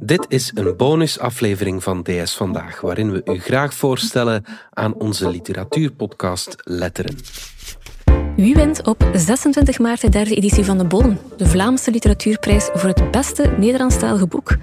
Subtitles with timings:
[0.00, 6.56] Dit is een bonusaflevering van DS Vandaag, waarin we u graag voorstellen aan onze literatuurpodcast
[6.64, 7.16] Letteren.
[8.36, 12.88] Wie wint op 26 maart de derde editie van de Bon, de Vlaamse literatuurprijs voor
[12.88, 14.56] het beste Nederlandstalige boek?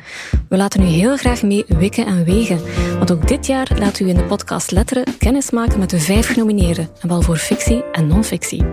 [0.50, 2.60] We laten u heel graag mee wikken en wegen,
[2.98, 6.28] want ook dit jaar we u in de podcast Letteren kennis maken met de vijf
[6.28, 8.64] genomineerden, en wel voor fictie en non-fictie.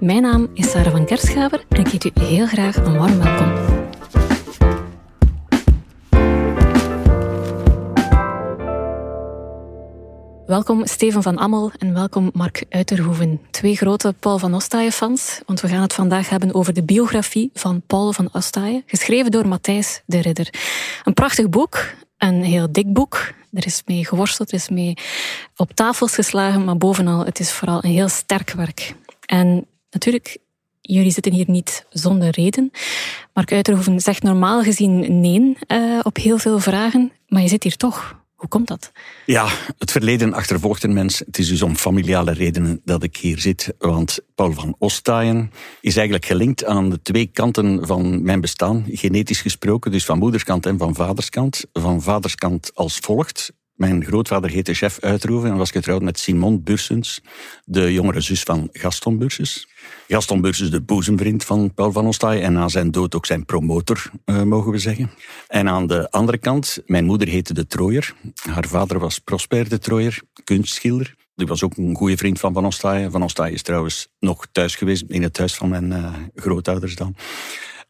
[0.00, 3.71] Mijn naam is Sarah van Kerschaver en ik heet u heel graag een warm welkom.
[10.52, 13.40] Welkom Steven van Ammel en welkom Mark Uiterhoeven.
[13.50, 17.82] Twee grote Paul van Ostaaien-fans, want we gaan het vandaag hebben over de biografie van
[17.86, 20.54] Paul van Ostaaien, geschreven door Matthijs de Ridder.
[21.04, 23.32] Een prachtig boek, een heel dik boek.
[23.52, 24.94] Er is mee geworsteld, er is mee
[25.56, 28.94] op tafels geslagen, maar bovenal, het is vooral een heel sterk werk.
[29.26, 30.38] En natuurlijk,
[30.80, 32.70] jullie zitten hier niet zonder reden.
[33.34, 37.76] Mark Uiterhoeven zegt normaal gezien nee uh, op heel veel vragen, maar je zit hier
[37.76, 38.20] toch.
[38.42, 38.92] Hoe komt dat?
[39.26, 41.18] Ja, het verleden achtervolgt een mens.
[41.18, 43.74] Het is dus om familiale redenen dat ik hier zit.
[43.78, 48.84] Want Paul van Ostaaien is eigenlijk gelinkt aan de twee kanten van mijn bestaan.
[48.88, 51.64] Genetisch gesproken, dus van moederskant en van vaderskant.
[51.72, 53.52] Van vaderskant als volgt.
[53.74, 57.20] Mijn grootvader heette Chef Uitroeven en was getrouwd met Simone Bursens,
[57.64, 59.68] de jongere zus van Gaston Bursens.
[60.12, 64.10] Gaston Bursens, de boezemvriend van Paul van Ostaaien en na zijn dood ook zijn promotor,
[64.26, 65.10] uh, mogen we zeggen.
[65.48, 68.14] En aan de andere kant, mijn moeder heette de Trooier.
[68.34, 71.14] Haar vader was Prosper de Trooier, kunstschilder.
[71.34, 73.10] Die was ook een goede vriend van Van Ostaaien.
[73.10, 77.16] Van Ostaaien is trouwens nog thuis geweest, in het huis van mijn uh, grootouders dan.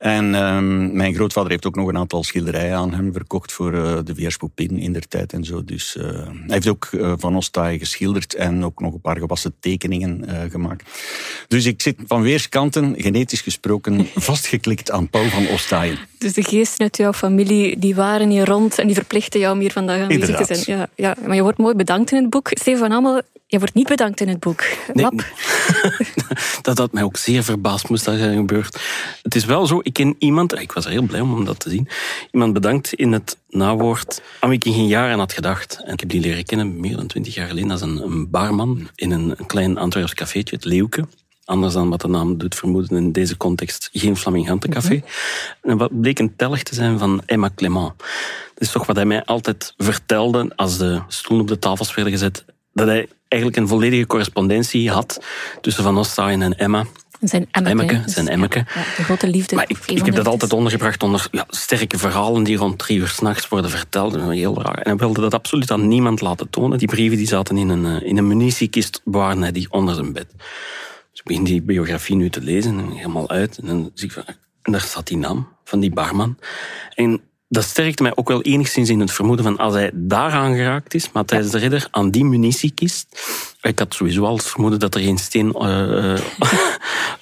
[0.03, 3.98] En um, mijn grootvader heeft ook nog een aantal schilderijen aan hem verkocht voor uh,
[4.05, 5.64] de Vierge Poupin in der tijd en zo.
[5.64, 9.55] Dus uh, hij heeft ook uh, van Ostaaien geschilderd en ook nog een paar gewassen
[9.61, 10.91] tekeningen gemaakt.
[11.48, 15.98] Dus ik zit van weerskanten, genetisch gesproken, vastgeklikt aan Paul van Ostaaien.
[16.19, 19.61] Dus de geesten uit jouw familie die waren hier rond en die verplichten jou om
[19.61, 20.78] hier vandaag aanwezig te zijn.
[20.78, 22.48] Ja, ja, maar je wordt mooi bedankt in het boek.
[22.50, 23.22] Stefan Ammel,
[23.53, 24.64] je wordt niet bedankt in het boek.
[24.92, 25.06] Nee,
[26.62, 28.81] dat had mij ook zeer verbaasd moest dat zijn gebeurd.
[29.22, 31.88] Het is wel zo, ik ken iemand, ik was heel blij om dat te zien,
[32.31, 35.82] iemand bedankt in het nawoord aan wie ik in geen jaren had gedacht.
[35.84, 38.88] En ik heb die leren kennen meer dan twintig jaar geleden als een, een barman
[38.94, 41.06] in een, een klein Antwerps cafeetje, het Leeuwke.
[41.44, 44.94] Anders dan wat de naam doet vermoeden in deze context, geen Flamingantencafé.
[44.94, 45.03] Mm
[45.71, 47.93] En wat bleek een telg te zijn van Emma Clement.
[48.54, 52.12] Dat is toch wat hij mij altijd vertelde als de stoelen op de tafels werden
[52.12, 52.44] gezet.
[52.72, 55.25] Dat hij eigenlijk een volledige correspondentie had
[55.60, 56.84] tussen Van Ostaaien en Emma.
[57.20, 58.03] Zijn Emmeke.
[58.06, 58.59] zijn Emmeke.
[58.59, 59.54] Ja, de grote liefde.
[59.56, 63.09] Maar ik, ik heb dat altijd ondergebracht onder ja, sterke verhalen die rond drie uur
[63.09, 64.16] s'nachts worden verteld.
[64.16, 64.78] Heel raar.
[64.78, 66.78] En hij wilde dat absoluut aan niemand laten tonen.
[66.78, 70.26] Die brieven die zaten in een, eh, in een munitiekist, hij die onder zijn bed.
[71.10, 73.59] Dus ik begin die biografie nu te lezen, helemaal uit.
[73.59, 74.25] En dan zie ik van,
[74.62, 76.38] en daar staat die naam van die barman.
[76.94, 77.21] En
[77.53, 81.13] dat sterkte mij ook wel enigszins in het vermoeden van als hij daaraan geraakt is,
[81.13, 83.07] maar tijdens de ridder aan die munitiekist.
[83.61, 86.19] Ik had sowieso al het vermoeden dat er geen steen uh,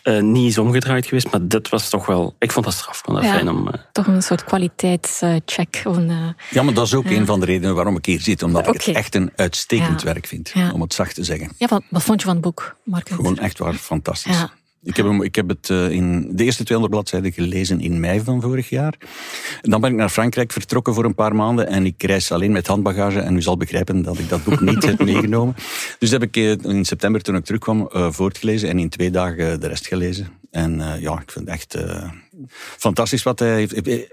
[0.05, 2.35] uh, niet is omgedraaid geweest, maar dit was toch wel.
[2.39, 3.01] Ik vond dat straf.
[3.05, 5.83] Vond dat ja, fijn om, toch een soort kwaliteitscheck.
[6.51, 8.75] ja, maar dat is ook een van de redenen waarom ik hier zit, omdat okay.
[8.75, 11.53] ik het echt een uitstekend werk vind, om het zacht te zeggen.
[11.57, 13.09] Ja, wat, wat vond je van het boek, Mark?
[13.09, 14.45] Gewoon echt waar fantastisch.
[14.83, 18.21] Ik heb, hem, ik heb het uh, in de eerste 200 bladzijden gelezen in mei
[18.21, 18.95] van vorig jaar.
[19.63, 22.53] En dan ben ik naar Frankrijk vertrokken voor een paar maanden en ik reis alleen
[22.53, 25.55] met handbagage en u zal begrijpen dat ik dat boek niet heb meegenomen.
[25.99, 29.61] Dus heb ik uh, in september toen ik terugkwam uh, voortgelezen en in twee dagen
[29.61, 30.29] de rest gelezen.
[30.51, 31.77] En ja, ik vind het echt
[32.55, 34.09] fantastisch wat hij heeft.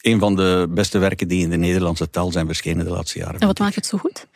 [0.00, 3.40] Een van de beste werken die in de Nederlandse taal zijn verschenen de laatste jaren.
[3.40, 4.26] En wat maakt het zo goed?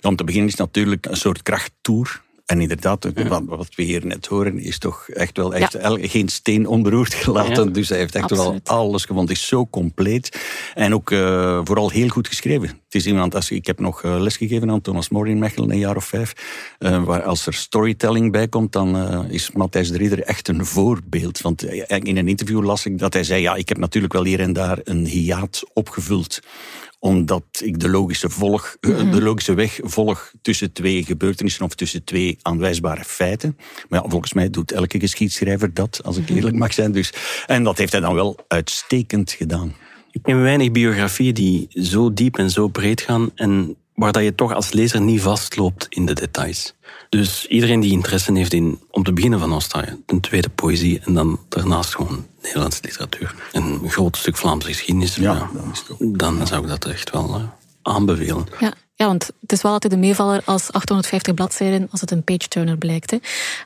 [0.00, 3.82] Ja, om te beginnen is het natuurlijk een soort krachttoer en inderdaad, wat, wat, we
[3.82, 5.96] hier net horen, is toch echt wel echt ja.
[6.00, 7.64] geen steen onberoerd gelaten.
[7.64, 7.70] Ja.
[7.70, 8.68] Dus hij heeft echt Absoluut.
[8.68, 9.28] wel alles gevonden.
[9.28, 10.40] Het is zo compleet.
[10.74, 12.68] En ook uh, vooral heel goed geschreven.
[12.68, 15.78] Het is iemand, als, ik heb nog uh, lesgegeven aan Thomas More in Mechelen, een
[15.78, 16.32] jaar of vijf.
[16.78, 18.96] Uh, waar als er storytelling bij komt, dan
[19.30, 21.40] is Matthijs de Ridder echt een voorbeeld.
[21.40, 24.40] Want in een interview las ik dat hij zei, ja, ik heb natuurlijk wel hier
[24.40, 26.40] en daar een hiaat opgevuld
[27.02, 32.38] omdat ik de logische, volg, de logische weg volg tussen twee gebeurtenissen of tussen twee
[32.42, 33.56] aanwijsbare feiten.
[33.88, 36.92] Maar ja, volgens mij doet elke geschiedschrijver dat, als ik eerlijk mag zijn.
[36.92, 37.12] Dus,
[37.46, 39.74] en dat heeft hij dan wel uitstekend gedaan.
[40.10, 44.34] Ik ken weinig biografieën die zo diep en zo breed gaan en waar dat je
[44.34, 46.74] toch als lezer niet vastloopt in de details.
[47.08, 51.14] Dus iedereen die interesse heeft in, om te beginnen van Ostaaien, ten tweede poëzie en
[51.14, 53.34] dan daarnaast gewoon Nederlandse literatuur.
[53.52, 55.50] En een groot stuk Vlaamse geschiedenis, ja,
[56.00, 57.44] dan, dan zou ik dat echt wel uh,
[57.82, 58.46] aanbevelen.
[58.60, 58.72] Ja.
[58.94, 62.76] Ja, want het is wel altijd een meevaller als 850 bladzijden, als het een page-turner
[62.76, 63.10] blijkt.
[63.10, 63.16] Hè.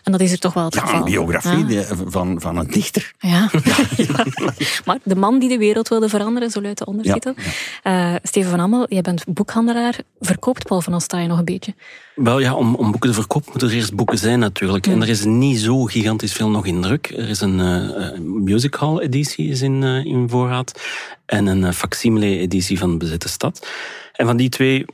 [0.03, 0.99] En dat is er toch wel het Ja, geval.
[0.99, 1.65] een biografie Ja.
[1.67, 3.13] die- van, van een dichter.
[3.19, 3.51] Ja.
[3.97, 4.25] Ja.
[4.85, 7.35] maar de man die de wereld wilde veranderen, zo luidt de ondertitel.
[7.83, 9.99] Eh, Steven van Ammel, jij bent boekhandelaar.
[10.21, 11.75] Verkoopt Paul van Ostaaien nog een beetje?
[12.15, 14.87] Wel ja, om, om boeken te verkopen moeten er eerst boeken zijn natuurlijk.
[14.87, 17.11] En er is niet zo gigantisch veel nog in druk.
[17.17, 20.81] Er is een eh, eh, music hall editie is in, eh, in voorraad.
[21.27, 23.67] En een uh, facsimile editie van Bezette Stad.
[24.13, 24.85] En van die twee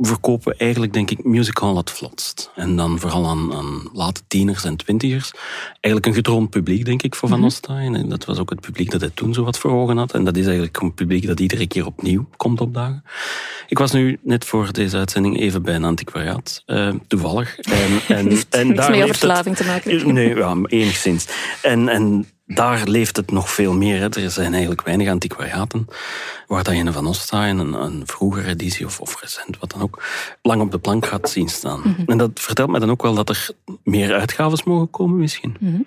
[0.00, 2.50] verkopen eigenlijk, denk ik, music hall het vlotst.
[2.54, 5.30] En dan vooral aan, aan late tieners en twintigers.
[5.70, 7.94] Eigenlijk een gedroomd publiek, denk ik, voor Van Ostaaien.
[7.94, 10.12] En dat was ook het publiek dat hij toen zo wat voor ogen had.
[10.12, 13.04] En dat is eigenlijk een publiek dat iedere keer opnieuw komt opdagen.
[13.68, 16.62] Ik was nu net voor deze uitzending even bij een antiquariaat.
[16.66, 17.58] eh, toevallig.
[17.58, 20.14] En, en, Heeft en jouw leeft verslaving het, te maken.
[20.14, 21.26] Nee, ja, enigszins.
[21.62, 24.00] En, en daar leeft het nog veel meer.
[24.00, 24.08] Hè.
[24.08, 25.86] Er zijn eigenlijk weinig antiquariaten
[26.46, 29.82] waar dat je een Van Ostaaien, een, een vroegere editie of, of recent, wat dan
[29.82, 30.02] ook,
[30.42, 31.80] lang op de plank gaat zien staan.
[31.80, 32.02] Mhm.
[32.06, 33.50] En dat vertelt mij dan ook wel dat er
[33.82, 35.56] meer uitgaves mogen komen misschien.
[35.60, 35.80] Mhm.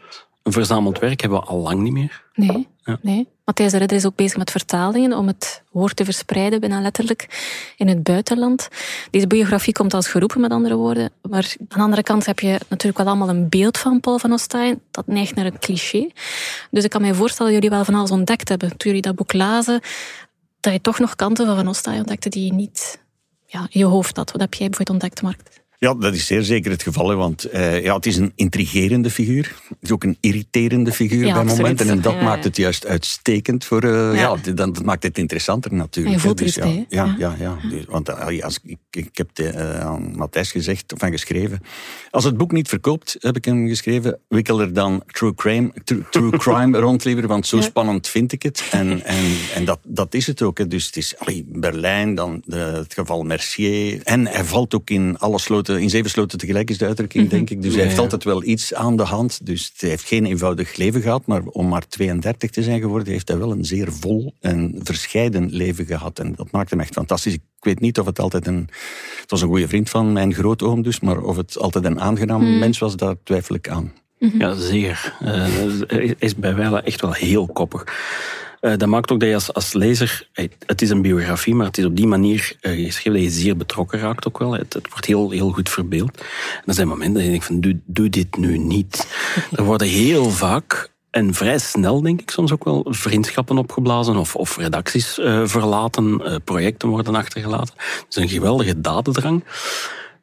[0.43, 2.23] Een verzameld werk hebben we al lang niet meer.
[2.33, 2.67] Nee.
[2.83, 2.97] Ja.
[3.01, 3.27] nee.
[3.45, 7.27] Matthijs de Ridder is ook bezig met vertalingen om het woord te verspreiden, bijna letterlijk,
[7.77, 8.67] in het buitenland.
[9.11, 11.11] Deze biografie komt als geroepen, met andere woorden.
[11.29, 14.31] Maar aan de andere kant heb je natuurlijk wel allemaal een beeld van Paul van
[14.31, 14.81] Ostaaien.
[14.91, 16.09] Dat neigt naar een cliché.
[16.71, 18.69] Dus ik kan mij voorstellen dat jullie wel van alles ontdekt hebben.
[18.69, 19.81] Toen jullie dat boek lazen,
[20.59, 23.01] dat je toch nog kanten van Van Ostaaien ontdekte die je niet
[23.45, 24.31] ja, in je hoofd had.
[24.31, 25.62] Wat heb jij bijvoorbeeld ontdekt, Mark?
[25.83, 27.09] Ja, dat is zeer zeker het geval.
[27.09, 29.55] hè, Want eh, ja, het is een intrigerende figuur.
[29.69, 31.89] Het is ook een irriterende figuur Ja, bij momenten.
[31.89, 33.83] En dat Ja, maakt het juist uitstekend voor...
[33.83, 34.35] eh, ja.
[34.35, 36.15] Dat, dat maakt het interessanter natuurlijk.
[36.15, 36.45] En je voelt hè.
[36.45, 37.15] Dus ja?
[37.17, 37.57] Ja, Ja.
[37.87, 41.61] want eh, als, ik, ik heb de, aan Matthijs gezegd, of aan geschreven...
[42.11, 44.19] Als het boek niet verkoopt, heb ik hem geschreven...
[44.27, 48.43] wikkel er dan true crime, true, true crime rond liever, want zo spannend vind ik
[48.43, 48.63] het.
[48.71, 49.23] En, en,
[49.55, 50.57] en dat, dat is het ook.
[50.57, 50.67] Hè.
[50.67, 54.01] Dus het is allee, Berlijn, dan de, het geval Mercier.
[54.03, 57.49] En hij valt ook in alle sloten, in zeven sloten tegelijk is de uitdrukking, denk
[57.49, 57.61] ik.
[57.61, 58.01] Dus hij heeft Ja.
[58.01, 59.45] altijd wel iets aan de hand.
[59.45, 63.27] Dus hij heeft geen eenvoudig leven gehad, maar om maar 32 te zijn geworden, heeft
[63.27, 66.19] hij wel een zeer vol en verscheiden leven gehad.
[66.19, 67.33] En dat maakt hem echt fantastisch.
[67.33, 68.69] Ik weet niet of het altijd een...
[69.21, 72.59] Het was een goede vriend van mijn grootoom dus, maar of het altijd een aangenaam
[72.59, 73.93] mens was, daar twijfel ik aan.
[74.37, 75.15] Ja, zeer.
[75.19, 75.45] Eh,
[75.87, 77.83] Hij is bij wijle echt wel heel koppig.
[78.63, 80.27] Eh, dat maakt ook dat je als, als lezer...
[80.33, 83.39] eh, Het is een biografie, maar het is op die manier eh, geschreven dat je
[83.39, 84.51] zeer betrokken raakt ook wel.
[84.51, 86.17] Het, het wordt heel, heel goed verbeeld.
[86.17, 89.07] En er zijn momenten dat je denkt van, doe, doe dit nu niet.
[89.57, 90.91] Er worden heel vaak...
[91.09, 96.21] En vrij snel, denk ik, soms ook wel vriendschappen opgeblazen of, of redacties eh, verlaten,
[96.25, 97.75] eh, projecten worden achtergelaten.
[98.07, 99.43] Dus een geweldige dadendrang.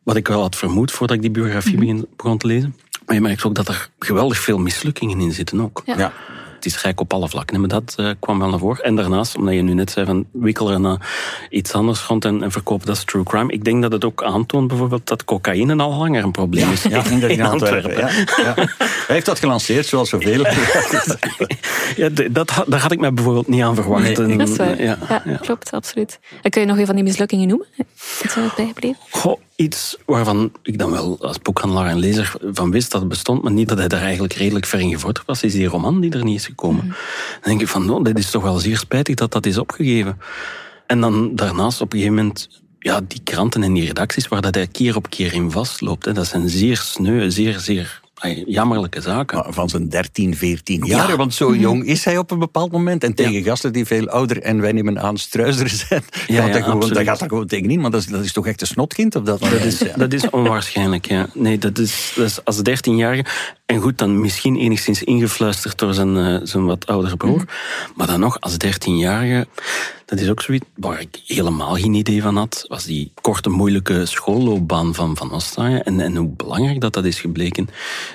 [0.03, 2.77] Wat ik wel had vermoed voordat ik die biografie begin, begon te lezen.
[3.07, 5.83] Maar je merkt ook dat er geweldig veel mislukkingen in zitten ook.
[5.85, 5.99] Ja.
[5.99, 6.13] Ja.
[6.61, 8.85] Het is rijk op alle vlakken, maar dat eh, kwam wel naar voren.
[8.85, 11.11] En daarnaast, omdat je nu net zei van wikkel er naar
[11.51, 13.53] iets anders rond en, en verkoop dat is true crime.
[13.53, 16.83] Ik denk dat het ook aantoont bijvoorbeeld dat cocaïne al langer een probleem is.
[16.83, 17.97] Ja, in, in Antwerpen.
[17.97, 18.55] Ja, ja.
[18.79, 20.45] Hij heeft dat gelanceerd, zoals zoveel.
[21.97, 24.03] Ja, dat, daar had ik mij bijvoorbeeld niet aan verwacht.
[24.03, 24.83] Nee, En, Dat is waar.
[24.83, 25.37] ja, Ja, ja.
[25.37, 26.19] klopt, absoluut.
[26.43, 27.67] En kun je nog een van die mislukkingen noemen?
[28.25, 28.99] Iets wat bijgebleven?
[29.11, 33.43] Goh, iets waarvan ik dan wel als boekhandelaar en lezer van wist dat het bestond,
[33.43, 36.13] maar niet dat hij daar eigenlijk redelijk ver in gevorderd was, is die roman die
[36.13, 36.87] er niet is gekomen.
[36.87, 36.97] Dan
[37.43, 40.19] denk ik van, oh, dit is toch wel zeer spijtig dat dat is opgegeven.
[40.87, 42.49] En dan daarnaast op een gegeven moment,
[42.79, 46.13] ja, die kranten en die redacties waar dat hij keer op keer in vastloopt, hè,
[46.13, 48.00] dat zijn zeer sneu, zeer, zeer
[48.47, 49.55] jammerlijke zaken.
[49.55, 51.17] Van zijn 13, 14 jaar, Ja.
[51.17, 53.05] want zo jong is hij op een bepaald moment.
[53.05, 56.53] En tegen gasten die veel ouder en wij nemen aan struizer zijn, Ja, gaat, ja,
[56.53, 57.81] hij gewoon, daar gaat hij gewoon tegenin.
[57.81, 59.63] Maar dat is, dat is toch echt een snotkind op dat moment.
[59.63, 61.29] Dat is, dat is onwaarschijnlijk, ja.
[61.35, 63.25] Nee, dat is, dat is als 13-jarige.
[63.67, 67.45] En goed, dan misschien enigszins ingefluisterd door zijn, eh, zijn wat oudere broer.
[67.95, 69.47] Maar dan nog, als 13-jarige,
[70.11, 74.07] dat is ook zoiets waar ik helemaal geen idee van had, was die korte, moeilijke
[74.07, 75.85] schoolloopbaan van Van Ostaaien.
[75.85, 77.69] En, en hoe belangrijk dat dat is gebleken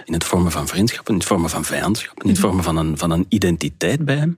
[0.06, 2.98] in het vormen van vriendschappen, in het vormen van vijandschap, in het vormen van een,
[2.98, 4.38] van een identiteit bij hem.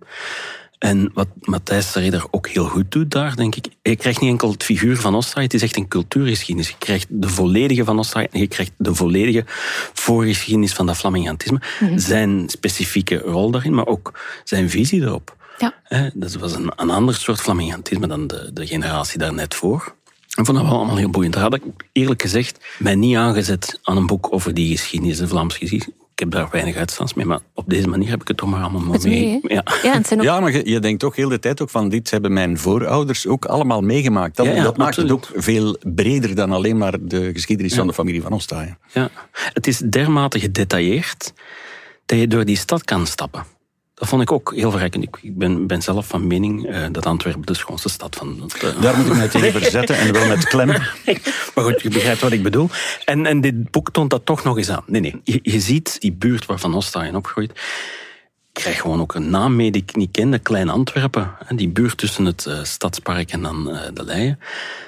[0.80, 4.30] En wat Matthijs de Ridder ook heel goed doet daar, denk ik, je krijgt niet
[4.30, 6.70] enkel het figuur van Ostaaien, het is echt een cultuurgeschiedenis.
[6.70, 9.44] Je krijgt de volledige van Ostaaien en je krijgt de volledige
[9.94, 11.62] voorgeschiedenis van dat Flamingantisme.
[11.96, 15.37] Zijn specifieke rol daarin, maar ook zijn visie erop.
[15.58, 15.74] Ja.
[15.84, 19.96] Hè, Dat was een, een ander soort Flamingantisme dan de, de generatie daar net voor.
[20.36, 21.34] Ik vond dat wel allemaal heel boeiend.
[21.34, 25.28] Daar had ik eerlijk gezegd mij niet aangezet aan een boek over die geschiedenis, de
[25.28, 25.96] Vlaamse geschiedenis.
[26.12, 28.62] Ik heb daar weinig uitstaans mee, maar op deze manier heb ik het toch maar
[28.62, 29.40] allemaal mee, mee.
[29.42, 29.64] Ja.
[29.84, 31.70] Ja, en het zijn ook Ja, maar je, je denkt toch heel de tijd ook
[31.70, 34.36] van dit hebben mijn voorouders ook allemaal meegemaakt.
[34.36, 37.88] Dat, Ja, ja, dat maakt het ook veel breder dan alleen maar de geschiedenis van
[37.88, 38.78] de familie van Ostaaien.
[38.94, 39.10] Ja.
[39.32, 41.34] Het is dermate gedetailleerd
[42.06, 43.44] dat je door die stad kan stappen.
[43.98, 45.04] Dat vond ik ook heel verrijkend.
[45.04, 48.52] Ik ben, ben zelf van mening uh, dat Antwerpen de schoonste stad van...
[48.64, 50.68] Uh, Daar moet ik mij tegen verzetten en wel met klem.
[51.56, 52.70] maar goed, je begrijpt wat ik bedoel.
[53.06, 54.84] En, en dit boek toont dat toch nog eens aan.
[54.86, 55.22] Nee, nee.
[55.24, 57.52] Je, je ziet die buurt waar Van Ostaaien opgroeit
[58.58, 61.32] krijg gewoon ook een naam mee die ik niet kende, Klein Antwerpen.
[61.56, 64.40] Die buurt tussen het uh, Stadspark en dan uh, de Leien.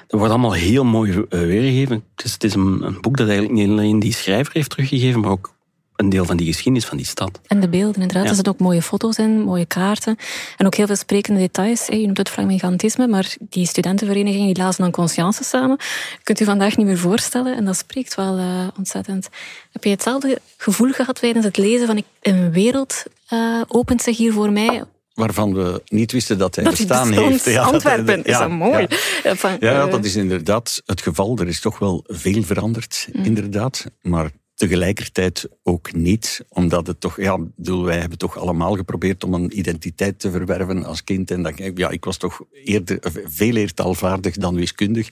[0.06, 2.04] Dat wordt allemaal heel mooi uh, weergegeven.
[2.16, 5.20] Het is, het is een, een, boek dat eigenlijk niet alleen die schrijver heeft teruggegeven,
[5.20, 5.54] maar ook
[6.00, 7.40] een deel van die geschiedenis van die stad.
[7.46, 8.28] En de beelden, inderdaad.
[8.28, 10.16] Er zitten ook mooie foto's in, mooie kaarten.
[10.56, 11.86] En ook heel veel sprekende details.
[11.86, 15.78] Je noemt het flamingantisme, maar die studentenvereniging die lazen dan conscience samen.
[16.22, 17.56] kunt u vandaag niet meer voorstellen.
[17.56, 19.28] En dat spreekt wel uh, ontzettend.
[19.72, 24.32] Heb je hetzelfde gevoel gehad tijdens het lezen van een wereld uh, opent zich hier
[24.32, 24.82] voor mij
[25.14, 27.44] waarvan we niet wisten dat hij dat bestaan heeft.
[27.44, 28.86] Ja, Antwerpen, is dat mooi.
[29.22, 29.36] Ja.
[29.36, 31.38] Van, ja, dat is inderdaad het geval.
[31.38, 33.24] Er is toch wel veel veranderd, mm.
[33.24, 33.84] inderdaad.
[34.02, 34.30] Maar
[34.60, 39.58] Tegelijkertijd ook niet, omdat het toch, ja, bedoel, wij hebben toch allemaal geprobeerd om een
[39.58, 41.30] identiteit te verwerven als kind.
[41.30, 45.08] En dat, ja, ik was toch eerder, veel eertaalvaardig dan wiskundig.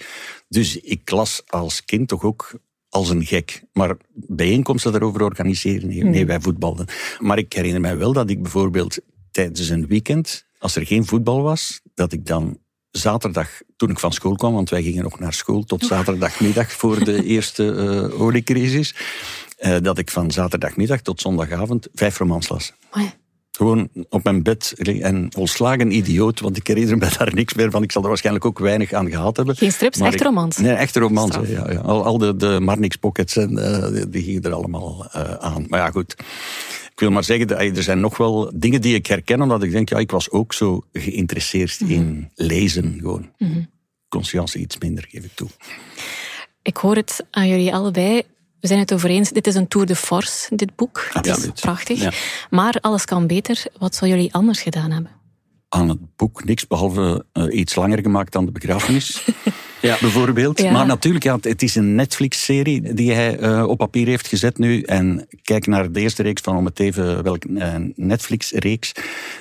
[0.48, 3.62] Dus ik las als kind toch ook als een gek.
[3.72, 6.86] Maar bijeenkomsten daarover organiseren, nee, nee, wij voetbalden.
[7.18, 8.98] Maar ik herinner mij wel dat ik bijvoorbeeld
[9.30, 12.58] tijdens een weekend, als er geen voetbal was, dat ik dan
[12.98, 17.04] zaterdag, toen ik van school kwam, want wij gingen nog naar school tot zaterdagmiddag voor
[17.04, 18.94] de eerste uh, oliecrisis,
[19.60, 22.72] uh, dat ik van zaterdagmiddag tot zondagavond vijf romans las.
[23.50, 27.82] Gewoon op mijn bed en volslagen idioot, want ik herinner me daar niks meer van.
[27.82, 29.56] Ik zal er waarschijnlijk ook weinig aan gehad hebben.
[29.56, 30.56] Geen strips, echt romans?
[30.56, 31.38] Nee, echte romans.
[31.46, 31.78] Ja, ja.
[31.78, 35.64] Al, al de, de Marnix Pockets, en, uh, die, die, gingen er allemaal aan.
[35.68, 36.16] Maar ja, goed.
[36.98, 39.88] Ik wil maar zeggen, er zijn nog wel dingen die ik herken, omdat ik denk,
[39.88, 41.96] ja, ik was ook zo geïnteresseerd mm -hmm.
[41.96, 43.30] in lezen gewoon.
[43.38, 43.70] Mm -hmm.
[44.08, 45.48] Conscience iets minder, geef ik toe.
[46.62, 48.22] Ik hoor het aan jullie allebei.
[48.60, 51.08] We zijn het over eens, dit is een tour de force, dit boek.
[51.12, 52.00] Het is prachtig.
[52.00, 52.12] Ja.
[52.50, 53.64] Maar alles kan beter.
[53.78, 55.10] Wat zou jullie anders gedaan hebben?
[55.68, 59.24] Aan het boek niks, behalve uh, iets langer gemaakt dan de begrafenis.
[59.80, 59.96] ja.
[60.00, 60.60] Bijvoorbeeld.
[60.60, 60.72] Ja.
[60.72, 64.82] Maar natuurlijk, ja, het is een Netflix-serie die hij uh, op papier heeft gezet nu.
[64.82, 68.92] En kijk naar de eerste reeks van, om het even, welke uh, Netflix-reeks.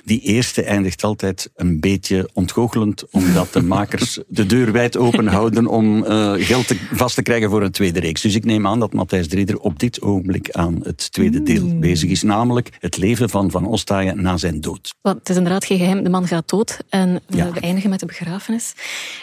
[0.04, 5.68] Die eerste eindigt altijd een beetje ontgoochelend, omdat de makers de deur wijd open houden
[5.68, 8.22] om uh, geld te, vast te krijgen voor een tweede reeks.
[8.22, 11.80] Dus ik neem aan dat Matthijs Drieder op dit ogenblik aan het tweede deel mm.
[11.80, 12.22] bezig is.
[12.22, 14.96] Namelijk het leven van Van Ostaaien na zijn dood.
[15.02, 16.78] Want het is inderdaad geen geheim, de man gaat dood.
[16.90, 17.52] En we, ja.
[17.52, 18.74] we eindigen met de begrafenis.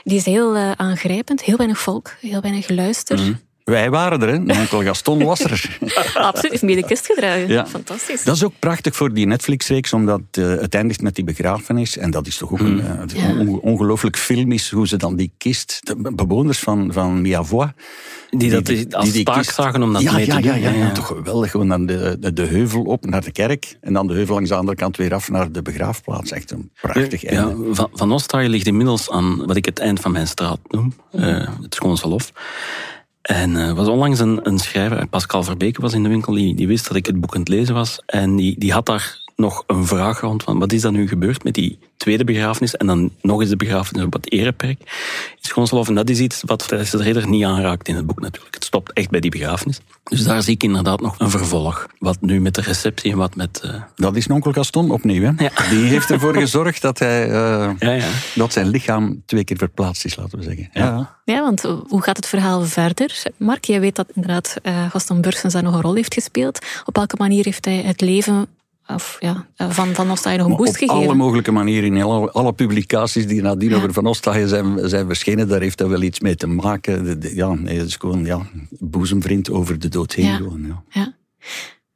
[0.05, 0.71] Die is heel uh,
[1.41, 3.19] heel weinig volk, heel weinig luister.
[3.19, 3.41] Mm.
[3.65, 4.61] Wij waren er, hè.
[4.61, 5.79] Onkel Gaston was er.
[6.15, 7.49] Absoluut, heeft mee de kist gedragen.
[7.49, 7.67] Ja.
[7.67, 8.25] Fantastisch.
[8.25, 11.97] Dat is ook prachtig voor die Netflix-reeks, omdat uh, het eindigt met die begrafenis.
[11.97, 12.67] En dat is toch ook mm.
[12.67, 13.39] een uh, ja.
[13.39, 15.81] on ongelooflijk filmisch, hoe ze dan die kist...
[15.83, 17.71] De bewoners van, van Miavois...
[18.31, 20.61] Die, dat die, als die taak zagen om dat ja, mee ja, te doen.
[20.61, 21.51] Ja, ja, ja, toch geweldig.
[21.51, 24.49] Gewoon dan de, de, de, heuvel op naar de kerk en dan de heuvel langs
[24.49, 26.31] de andere kant weer af naar de begraafplaats.
[26.31, 27.75] Echt een prachtig ja, einde.
[27.75, 31.75] Van, van ligt inmiddels aan wat ik het eind van mijn straat noem, uh, het
[31.75, 32.33] Schoonselhof.
[33.25, 36.55] En er uh, was onlangs een, een schrijver, Pascal Verbeke was in de winkel, die,
[36.55, 38.01] die wist dat ik het boek aan het lezen was.
[38.07, 41.45] En die, die had daar nog een vraag rond van wat is er nu gebeurd
[41.45, 44.87] met die tweede begrafenis en dan nog eens de begrafenis op het ereperk in
[45.41, 45.85] Schonsel.
[45.87, 48.55] En dat is iets wat de Ridder niet aanraakt in het boek natuurlijk.
[48.55, 49.81] Het stopt echt bij die begrafenis.
[50.03, 51.87] Dus daar zie ik inderdaad nog een vervolg.
[51.99, 53.63] Wat nu met de receptie en wat met...
[53.65, 53.83] Uh...
[53.95, 55.45] Dat is onkel Gaston opnieuw, hè?
[55.45, 55.69] Ja.
[55.71, 58.09] Die heeft ervoor gezorgd dat, hij, uh, ja, ja.
[58.35, 60.69] dat zijn lichaam twee keer verplaatst is, laten we zeggen.
[60.73, 63.23] Ja, ja want hoe gaat het verhaal verder?
[63.37, 66.59] Mark, jij weet dat inderdaad uh, Gaston Bursens daar nog een rol heeft gespeeld.
[66.85, 68.47] Op welke manier heeft hij het leven
[68.87, 70.95] of ja, van Van Ostaaien nog een boost gegeven.
[70.95, 73.77] Op alle mogelijke manieren, in alle, alle publicaties die nadien ja.
[73.77, 77.05] over Van Ostaaien zijn, zijn verschenen, daar heeft dat wel iets mee te maken.
[77.05, 78.47] De, de, ja, nee, het is gewoon ja,
[78.79, 80.27] boezemvriend over de dood heen.
[80.27, 80.37] Ja.
[80.37, 80.83] Gewoon, ja.
[80.89, 81.15] ja.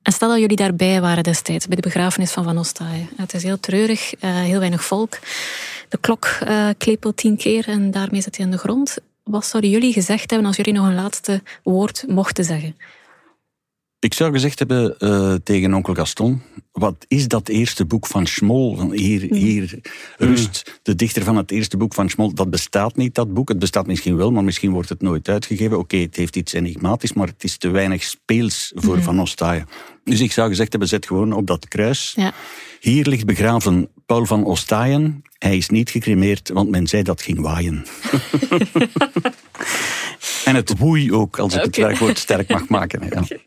[0.03, 3.09] En stel dat jullie daarbij waren destijds, bij de begrafenis van Van Ostaaien.
[3.17, 5.19] Het is heel treurig, uh, heel weinig volk.
[5.89, 8.97] De klok uh, klepelt tien keer en daarmee zit hij aan de grond.
[9.25, 12.77] Wat zouden jullie gezegd hebben als jullie nog een laatste woord mochten zeggen?
[14.01, 18.91] Ik zou gezegd hebben uh, tegen onkel Gaston, wat is dat eerste boek van Schmol?
[18.91, 19.37] Hier, mm.
[19.37, 19.81] hier
[20.17, 22.35] rust de dichter van het eerste boek van Schmol.
[22.35, 23.49] Dat bestaat niet, dat boek.
[23.49, 25.73] Het bestaat misschien wel, maar misschien wordt het nooit uitgegeven.
[25.73, 29.03] Oké, okay, het heeft iets enigmatisch, maar het is te weinig speels voor mm.
[29.03, 29.69] Van Ostaaien.
[30.05, 32.13] Dus ik zou gezegd hebben, zet gewoon op dat kruis.
[32.17, 32.33] Ja.
[32.81, 35.23] Hier ligt begraven Paul van Ostaaien.
[35.39, 37.85] Hij is niet gecremeerd, want men zei dat ging waaien.
[40.45, 41.67] en het woei ook, als ik okay.
[41.67, 43.01] het werkwoord sterk mag maken.
[43.01, 43.21] Ja.
[43.21, 43.47] Okay.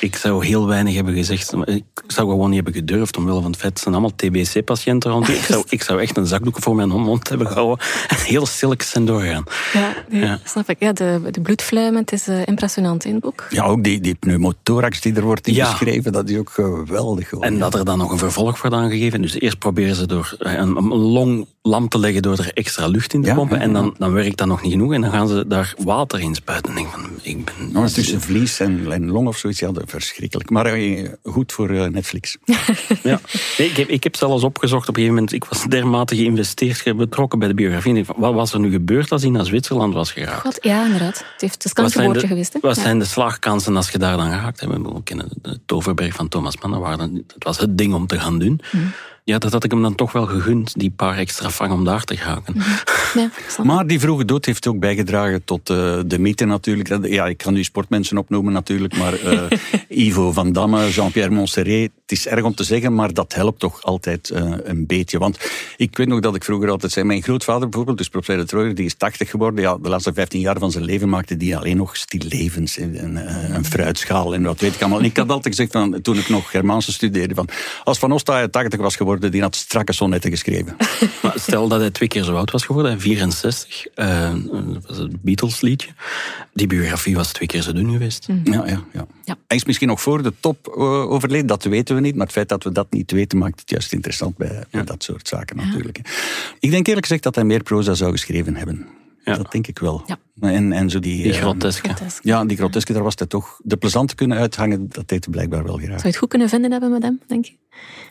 [0.00, 1.52] Ik zou heel weinig hebben gezegd.
[1.64, 5.28] Ik zou gewoon niet hebben gedurfd, omwille van het feit, het zijn allemaal TBC-patiënten rond.
[5.28, 8.90] Ik zou, ik zou echt een zakdoek voor mijn mond hebben gehouden en heel stilletjes
[8.90, 9.44] zijn doorgaan.
[9.72, 10.40] Ja, ja.
[10.44, 10.76] snap ik.
[10.78, 13.46] Ja, de, de bloedfluimen, het is uh, impressionant in het boek.
[13.50, 15.70] Ja, ook die, die pneumothorax die er wordt in ja.
[15.70, 17.30] beschreven, dat is ook geweldig.
[17.30, 17.42] Hoor.
[17.42, 19.22] En dat er dan nog een vervolg wordt aangegeven.
[19.22, 23.14] Dus eerst proberen ze door een, een long lam te leggen door er extra lucht
[23.14, 23.60] in te pompen.
[23.60, 24.92] En dan, dan werkt dat nog niet genoeg.
[24.92, 26.70] En dan gaan ze daar water in spuiten.
[26.70, 27.72] En denk van, ik ben...
[27.72, 30.50] Nou, tussen vlies en, en, long of zoiets, ja, verschrikkelijk.
[30.50, 32.36] Maar uh, goed voor uh, Netflix.
[33.02, 33.20] ja.
[33.58, 35.32] Nee, ik, heb, ik heb zelfs opgezocht op een gegeven moment.
[35.32, 38.04] Ik was dermate geïnvesteerd, betrokken bij de biografie.
[38.16, 40.40] Wat was er nu gebeurd als hij naar Zwitserland was geraakt?
[40.40, 41.16] God, ja, inderdaad.
[41.16, 41.94] Het, heeft, het is
[42.26, 42.52] geweest.
[42.52, 42.58] Hè?
[42.60, 44.72] Wat zijn de slagkansen als je daar dan geraakt hebt?
[44.72, 47.24] We kennen de Toverberg van Thomas Mann.
[47.26, 48.60] Dat was het ding om te gaan doen.
[48.72, 48.92] Mm
[49.28, 52.04] ja, dat had ik hem dan toch wel gegund, die paar extra vang om daar
[52.04, 52.54] te geraken.
[52.56, 52.68] Mhm.
[53.14, 53.30] Ja,
[53.62, 57.06] maar die vroege dood heeft ook bijgedragen tot uh, de mythe natuurlijk.
[57.06, 59.42] Ja, ik kan nu sportmensen opnoemen natuurlijk, maar uh,
[60.06, 61.90] Ivo van Damme, Jean-Pierre Montserrat.
[62.02, 65.18] Het is erg om te zeggen, maar dat helpt toch altijd uh, een beetje.
[65.18, 65.38] Want
[65.76, 68.74] ik weet nog dat ik vroeger altijd zei, mijn grootvader bijvoorbeeld, dus professor de Trooijer,
[68.74, 69.62] die is 80 geworden.
[69.62, 73.16] Ja, de laatste 15 jaar van zijn leven maakte die alleen nog stillevens en een,
[73.54, 75.02] een fruitschaal en wat weet ik allemaal.
[75.02, 77.48] ik had altijd gezegd, van, toen ik nog Germaanse studeerde, van,
[77.84, 80.76] als Van Ostaaien 80 was geworden, die had strakke sonnetten geschreven.
[81.22, 84.34] Maar stel dat hij twee keer zo oud was geworden, 64, uh,
[84.72, 85.88] dat was het Beatles liedje.
[86.52, 88.28] Die biografie was twee keer zo dun geweest.
[88.28, 88.40] Mm.
[88.44, 89.36] Ja, ja, ja, ja.
[89.46, 92.14] Hij is misschien nog voor de top uh, overleden, dat weten we niet.
[92.14, 95.02] Maar het feit dat we dat niet weten, maakt het juist interessant bij, bij dat
[95.02, 95.98] soort zaken natuurlijk.
[96.60, 98.86] Ik denk eerlijk gezegd dat hij meer proza zou geschreven hebben.
[99.28, 99.36] Ja.
[99.36, 100.02] Dat denk ik wel.
[100.06, 100.18] Ja.
[100.40, 101.90] En, en zo die, die ehm, groteske.
[102.22, 103.60] Ja, die groteske, daar was hij toch...
[103.62, 105.88] De plezante kunnen uithangen, dat deed hij blijkbaar wel graag.
[105.88, 107.52] Zou je het goed kunnen vinden hebben met hem, denk je?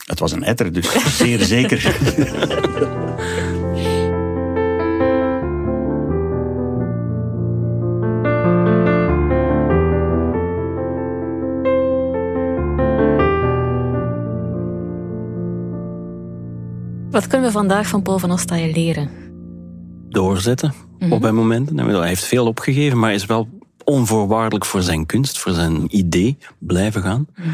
[0.06, 1.82] Het was een etter, dus zeer zeker.
[17.12, 19.10] Wat kunnen we vandaag van Paul van Ostaaien leren?
[20.10, 21.70] Doorzetten mm op een moment.
[21.76, 23.50] Hij heeft veel opgegeven, maar is wel
[23.84, 27.28] onvoorwaardelijk voor zijn kunst, voor zijn idee blijven gaan.
[27.36, 27.50] Mhm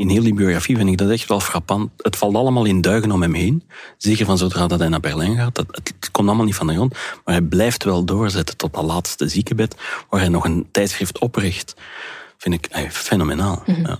[0.00, 1.90] in heel die biografie vind ik dat echt wel frappant.
[1.96, 3.62] Het valt allemaal in duigen om hem heen.
[3.96, 5.54] Zeker van zodra dat hij naar Berlijn gaat.
[5.54, 6.92] Dat, het komt allemaal niet van de grond.
[7.24, 9.76] Maar hij blijft wel doorzetten tot dat laatste ziekenbed,
[10.08, 11.74] waar hij nog een tijdschrift opricht.
[12.38, 13.62] Vind ik eh, fenomenaal.
[13.66, 13.80] Mhm.
[13.80, 13.98] ja.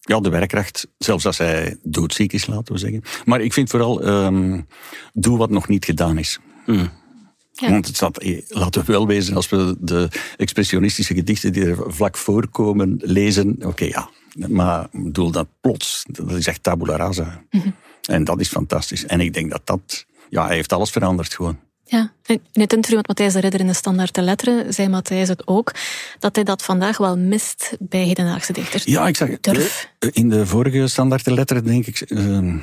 [0.00, 3.02] Ja, de werkkracht, zelfs als hij doodziek is, laten we zeggen.
[3.24, 4.66] Maar ik vind vooral, um,
[5.12, 6.38] doe wat nog niet gedaan is.
[6.66, 6.90] Mm.
[7.60, 11.92] Want het staat, eh, laten we wel wezen, als we de expressionistische gedichten die er
[11.92, 14.10] vlak voorkomen lezen, oké, ja,
[14.48, 17.42] maar ik bedoel dat plots, dat is echt tabula rasa.
[17.50, 17.68] Mhm.
[18.02, 19.06] En dat is fantastisch.
[19.06, 21.58] En ik denk dat dat, ja, hij heeft alles veranderd gewoon.
[21.88, 25.28] Ja, in het interview met Matthijs de Ridder in de Standaard de Letteren zei Matthijs
[25.28, 25.74] het ook,
[26.18, 28.84] dat hij dat vandaag wel mist bij hedendaagse dichters.
[28.84, 29.90] Ja, ik zeg Durf.
[29.98, 32.54] Eh, in de vorige Standaard de Letteren, denk ik, uh,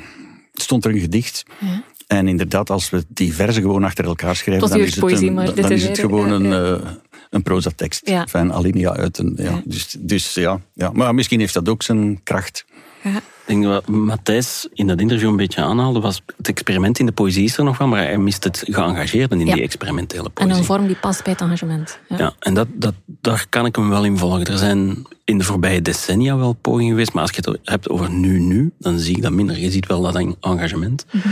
[0.52, 1.42] stond er een gedicht.
[1.60, 1.82] Ja.
[2.06, 5.54] En inderdaad, als we die verzen gewoon achter elkaar schrijven, dan is het, een, dan,
[5.54, 6.90] dan is het gewoon een, uh,
[7.30, 8.08] een prozatekst.
[8.08, 8.26] Ja.
[8.26, 9.34] Van alinea uit een.
[9.36, 9.62] Ja.
[9.64, 12.64] Dus, dus ja, ja, maar misschien heeft dat ook zijn kracht.
[13.02, 13.16] Ja.
[13.16, 17.12] Ik denk wat Matthijs in dat interview een beetje aanhaalde, was het experiment in de
[17.12, 20.52] poëzie is er nog wel, maar hij mist het geëngageerde in die experimentele poëzie.
[20.52, 21.98] En een vorm die past bij het engagement.
[22.08, 24.44] Ja, ja en dat, dat, daar kan ik hem wel in volgen.
[24.44, 28.10] Er zijn in de voorbije decennia wel pogingen geweest, maar als je het hebt over
[28.10, 29.58] nu-nu, dan zie ik dat minder.
[29.58, 31.06] Je ziet wel dat engagement.
[31.10, 31.22] Mm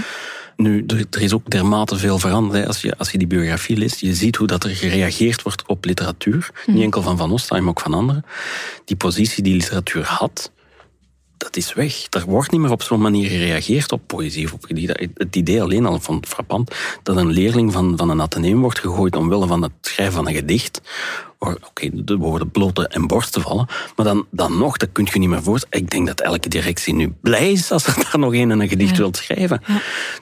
[0.56, 2.66] nu, er, is ook dermate veel veranderd.
[2.66, 5.84] Als je, als je die biografie leest, je ziet hoe dat er gereageerd wordt op
[5.84, 6.50] literatuur.
[6.66, 6.84] Niet mhm.
[6.84, 8.24] enkel van Van Ostheim, maar ook van anderen.
[8.84, 10.52] Die positie die literatuur had,
[11.42, 12.06] dat is weg.
[12.10, 14.44] Er wordt niet meer op zo'n manier gereageerd op poëzie.
[14.44, 14.62] Of op
[15.14, 19.16] het idee alleen al van frappant dat een leerling van, van een ateneum wordt gegooid
[19.16, 20.80] omwille van het schrijven van een gedicht.
[21.38, 23.66] Oké, okay, de woorden blote en borsten vallen.
[23.96, 25.84] Maar dan, dan nog, dat kun je niet meer voorstellen.
[25.84, 28.90] Ik denk dat elke directie nu blij is als er daar nog een, een gedicht
[28.90, 28.96] ja.
[28.96, 29.62] wilt schrijven.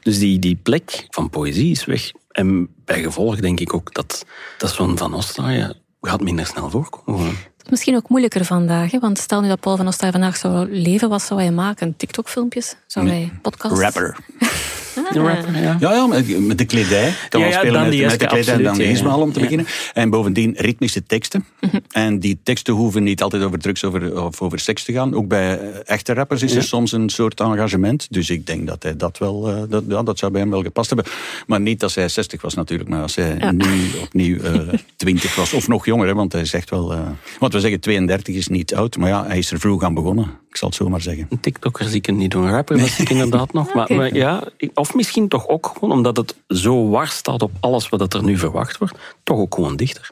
[0.03, 2.11] Dus die, die plek van poëzie is weg.
[2.31, 4.27] En bij gevolg denk ik ook dat,
[4.59, 7.37] dat zo'n Van Ostaaien gaat minder snel voorkomen
[7.71, 8.91] misschien ook moeilijker vandaag.
[8.91, 8.99] Hè?
[8.99, 11.97] Want stel nu dat Paul van Ostaaij vandaag zou leven, wat zou hij maken?
[11.97, 12.77] TikTok-filmpjes?
[12.87, 13.81] Zou hij podcasts?
[13.81, 14.17] Rapper.
[15.13, 15.77] ja.
[15.81, 16.07] ja.
[16.39, 17.15] met de kledij.
[17.29, 19.67] Kan wel spelen met, met, de kledij en dan al om te beginnen.
[19.93, 21.45] En bovendien ritmische teksten.
[21.61, 21.79] Mhm.
[21.91, 25.15] En die teksten hoeven niet altijd over drugs over, of over seks te gaan.
[25.15, 28.07] Ook bij eh, echte rappers is er soms een soort engagement.
[28.11, 30.63] Dus ik denk dat hij dat wel, uh, dat, ja, dat zou bij hem wel
[30.63, 31.13] gepast hebben.
[31.47, 35.35] Maar niet als hij 60 was natuurlijk, maar als hij nu opnieuw uh, eh, 20
[35.35, 35.53] was.
[35.53, 36.95] Of nog jonger, want hij zegt wel...
[37.39, 40.25] want we zeggen 32 is niet oud, maar ja, hij is er vroeg aan begonnen.
[40.49, 41.27] Ik zal het zo maar zeggen.
[41.31, 42.51] Een TikToker zie ik niet doen.
[42.51, 43.69] Rapper was ik inderdaad nog.
[43.75, 44.45] Maar, maar ja,
[44.75, 48.39] of misschien toch ook gewoon omdat het zo war staat op alles wat er nu
[48.39, 50.11] verwacht wordt, toch ook gewoon dichter.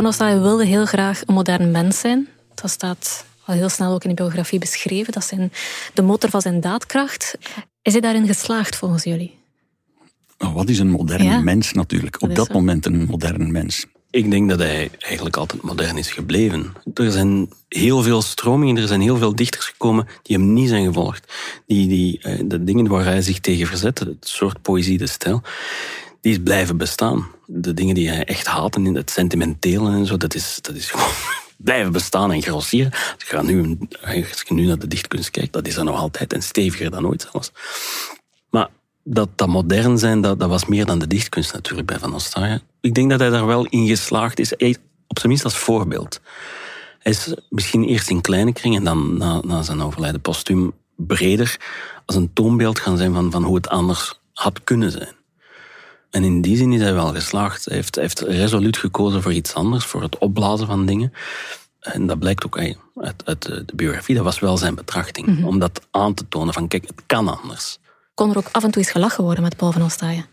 [0.00, 2.28] van Ostaaien wilde heel graag een modern mens zijn.
[2.54, 5.12] Dat staat al heel snel ook in de biografie beschreven.
[5.12, 5.52] Dat zijn
[5.94, 7.38] de motor van zijn daadkracht.
[7.82, 9.39] Is hij daarin geslaagd volgens jullie?
[10.44, 11.40] Oh, wat is een moderne Ja.
[11.40, 12.22] mens natuurlijk?
[12.22, 13.86] Op dat moment een modern mens.
[14.10, 16.72] Ik denk dat hij eigenlijk altijd modern is gebleven.
[16.94, 20.84] Er zijn heel veel stromingen, er zijn heel veel dichters gekomen die hem niet zijn
[20.86, 21.32] gevolgd.
[21.66, 25.42] Die, die, eh, de dingen waar hij zich tegen verzette, het soort poëzie, de stijl,
[26.20, 27.26] die is blijven bestaan.
[27.46, 30.90] De dingen die hij echt haatte, in het sentimentele en zo, dat is, dat is
[30.90, 31.08] gewoon
[31.56, 32.92] blijven bestaan en grossieren.
[32.92, 36.32] Als je, nu, als je nu naar de dichtkunst kijkt, dat is er nog altijd
[36.32, 37.52] en steviger dan ooit zelfs.
[39.04, 42.62] Dat, dat modern zijn, dat, dat was meer dan de dichtkunst natuurlijk bij Van Ostaaien.
[42.80, 44.52] Ik denk dat hij daar wel in geslaagd is,
[45.06, 46.20] op zijn minst als voorbeeld.
[46.98, 51.56] Hij is misschien eerst in kleine kring en dan na, na zijn overlijden postuum breder
[52.06, 55.14] als een toonbeeld gaan zijn van, van hoe het anders had kunnen zijn.
[56.10, 57.64] En in die zin is hij wel geslaagd.
[57.64, 61.12] Hij heeft, hij heeft resoluut gekozen voor iets anders, voor het opblazen van dingen.
[61.80, 64.14] En dat blijkt ook uit, de biografie.
[64.14, 65.44] Dat was wel zijn betrachting.
[65.44, 67.78] Om dat aan te tonen van, kijk, het kan anders.
[68.20, 70.26] Kon er ook af en toe eens gelachen worden met Paul van Ostaaien?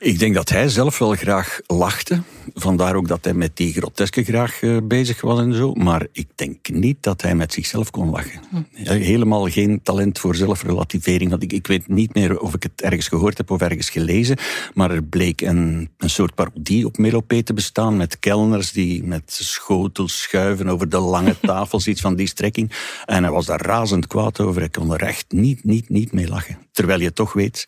[0.00, 2.22] Ik denk dat hij zelf wel graag lachte.
[2.54, 5.74] Vandaar ook dat hij met die groteske graag eh, bezig was en zo.
[5.74, 8.40] Maar ik denk niet dat hij met zichzelf kon lachen.
[8.74, 11.30] Ja, Helemaal geen talent voor zelfrelativering.
[11.30, 14.36] Want ik, ik weet niet meer of ik het ergens gehoord heb of ergens gelezen.
[14.74, 17.96] Maar er bleek een, een soort parodie op Melopé te bestaan.
[17.96, 21.86] Met kelners die met schotels schuiven over de lange tafels.
[21.86, 22.72] iets van die strekking.
[23.04, 24.60] En hij was daar razend kwaad over.
[24.60, 26.58] Hij kon er echt niet, niet, niet mee lachen.
[26.72, 27.66] Terwijl je toch weet...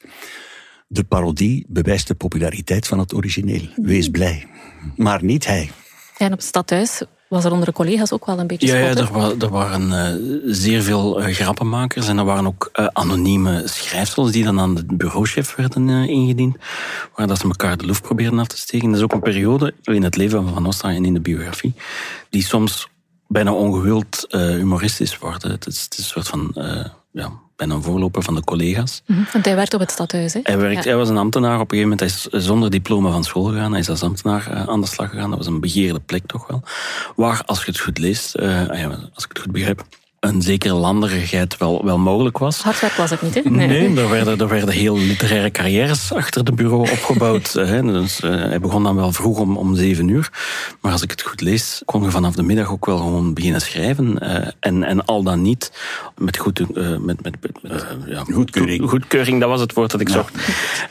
[0.93, 3.69] De parodie bewijst de populariteit van het origineel.
[3.77, 4.47] Wees blij.
[4.97, 5.71] Maar niet hij.
[6.17, 8.95] En op het stadhuis was er onder de collega's ook wel een beetje Ja, ja
[8.95, 13.63] er, wa- er waren eh, zeer veel eh, grappenmakers en er waren ook eh, anonieme
[13.65, 16.57] schrijfsels die dan aan de bureauchef werden ingediend,
[17.15, 18.89] waar dat ze elkaar de loef probeerden af te steken.
[18.89, 21.75] Dat is ook een periode in het leven van Van Ostaaien en in de biografie,
[22.31, 22.89] die soms
[23.29, 25.51] bijna ongewild eh, humoristisch worden.
[25.51, 29.03] Het is, het is een soort van, eh, ja, bijna een voorloper van de collega's.
[29.07, 30.41] Mhm, Want hij werkte op het stadhuis, hè?
[30.43, 30.91] Hij, werkt, Ja.
[30.91, 31.61] hij was een ambtenaar.
[31.61, 32.09] Op een gegeven moment hij
[32.41, 33.71] is zonder diploma van school gegaan.
[33.71, 35.29] Hij is als ambtenaar eh, aan de slag gegaan.
[35.29, 36.63] Dat was een begeerde plek toch wel.
[37.17, 38.69] Waar, als je het goed leest, eh,
[39.15, 39.85] als ik het goed begrijp,
[40.21, 42.63] een zekere landerigheid wel, wel mogelijk was.
[42.63, 43.41] Hard werk was het niet, hè?
[43.45, 47.53] Nee, er werden, er werden heel literaire carrières achter de bureau opgebouwd.
[47.73, 47.83] hè.
[47.83, 50.31] Dus, eh, hij begon dan wel vroeg om, om zeven uur.
[50.81, 53.61] Maar als ik het goed lees, kon je vanaf de middag ook wel gewoon beginnen
[53.61, 54.19] schrijven.
[54.19, 55.73] eh, en, en al dan niet
[56.17, 58.89] met, goed, eh, met, met, met, ja, Goedkeuring.
[58.89, 60.35] Goedkeuring, dat was het woord dat ik zocht.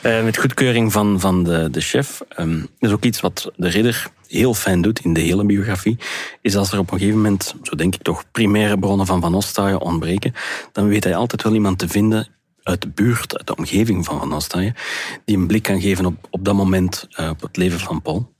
[0.02, 2.20] Eh, met goedkeuring van, van de, de chef.
[2.28, 5.98] Ehm, dat is ook iets wat de ridder heel fijn doet in de hele biografie.
[6.40, 9.34] Is als er op een gegeven moment, zo denk ik toch, primaire bronnen van Van
[9.34, 10.34] Ostaaien ontbreken,
[10.72, 12.28] dan weet hij altijd wel iemand te vinden
[12.62, 14.74] uit de buurt, uit de omgeving van Van Ostaaien,
[15.24, 18.32] die een blik kan geven op, op dat moment eh, op het leven van Paul.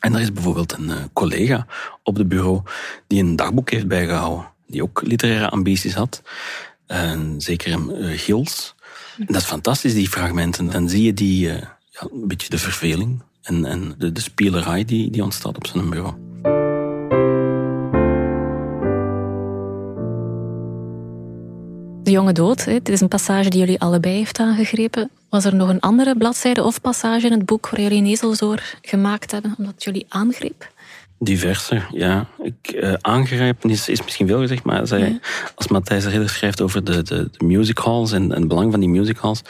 [0.00, 1.66] En er is bijvoorbeeld een eh, collega
[2.02, 2.62] op het bureau
[3.06, 6.22] die een dagboek heeft bijgehouden, die ook literaire ambities had.
[6.86, 8.74] En zeker een Gils.
[9.18, 10.70] En dat is fantastisch, die fragmenten.
[10.70, 15.10] Dan zie je die, ja, een beetje de verveling en, en de, de spielerij die,
[15.10, 16.14] die ontstaat op zijn bureau.
[22.02, 25.10] De jonge dood, dit is een passage die jullie allebei heeft aangegrepen.
[25.28, 29.30] Was er nog een andere bladzijde of passage in het boek waar jullie een gemaakt
[29.30, 30.70] hebben, omdat jullie aangreep?
[31.18, 32.26] Diverse, ja.
[32.42, 35.20] Ik, eh, aangrijpen is, is misschien veel gezegd, maar zij,
[35.54, 38.80] als Matthijs Ridder schrijft over de, de, de music halls en, en het belang van
[38.80, 39.42] die music halls,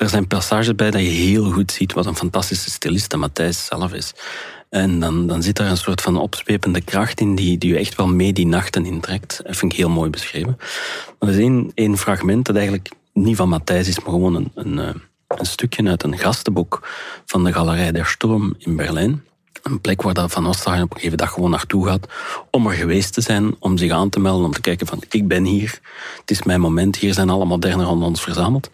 [0.00, 3.92] er zijn passages bij dat je heel goed ziet wat een fantastische stilist Matthijs zelf
[3.92, 4.12] is.
[4.68, 7.94] En dan, dan zit daar een soort van opzwepende kracht in die, die je echt
[7.94, 9.40] wel mee die nachten intrekt.
[9.44, 10.56] Dat vind ik heel mooi beschreven.
[11.18, 14.78] Maar er is één, fragment dat eigenlijk niet van Matthijs is, maar gewoon een, een,
[14.78, 14.94] eh,
[15.26, 16.88] een stukje uit een gastenboek
[17.26, 19.24] van de Galerij der Sturm in Berlijn.
[19.62, 22.06] Een plek waar Van Ostaaien op een gegeven dag gewoon naartoe gaat
[22.50, 25.28] om er geweest te zijn, om zich aan te melden, om te kijken van ik
[25.28, 25.80] ben hier,
[26.20, 28.70] het is mijn moment, hier zijn alle modernen rond ons verzameld.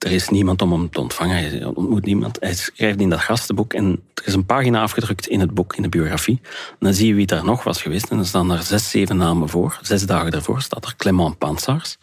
[0.00, 2.36] Er is niemand om hem te ontvangen, hij ontmoet niemand.
[2.40, 5.82] Hij schrijft in dat gastenboek en er is een pagina afgedrukt in het boek, in
[5.82, 6.40] de biografie.
[6.42, 9.16] En dan zie je wie daar nog was geweest en er staan daar zes, zeven
[9.16, 9.78] namen voor.
[9.82, 11.98] Zes dagen daarvoor staat er Clement Pansars.